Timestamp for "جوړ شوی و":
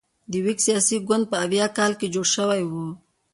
2.13-2.71